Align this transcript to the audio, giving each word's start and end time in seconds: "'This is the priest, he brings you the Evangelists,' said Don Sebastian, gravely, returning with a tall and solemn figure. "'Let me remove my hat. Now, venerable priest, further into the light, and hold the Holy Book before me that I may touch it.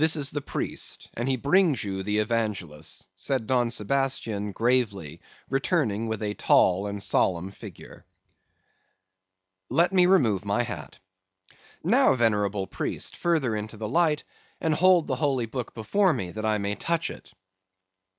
"'This 0.01 0.15
is 0.15 0.31
the 0.31 0.41
priest, 0.41 1.11
he 1.27 1.35
brings 1.35 1.83
you 1.83 2.01
the 2.01 2.17
Evangelists,' 2.17 3.07
said 3.15 3.45
Don 3.45 3.69
Sebastian, 3.69 4.51
gravely, 4.51 5.21
returning 5.47 6.07
with 6.07 6.23
a 6.23 6.33
tall 6.33 6.87
and 6.87 6.99
solemn 7.03 7.51
figure. 7.51 8.03
"'Let 9.69 9.93
me 9.93 10.07
remove 10.07 10.43
my 10.43 10.63
hat. 10.63 10.97
Now, 11.83 12.15
venerable 12.15 12.65
priest, 12.65 13.15
further 13.15 13.55
into 13.55 13.77
the 13.77 13.87
light, 13.87 14.23
and 14.59 14.73
hold 14.73 15.05
the 15.05 15.17
Holy 15.17 15.45
Book 15.45 15.75
before 15.75 16.13
me 16.13 16.31
that 16.31 16.47
I 16.47 16.57
may 16.57 16.73
touch 16.73 17.11
it. 17.11 17.31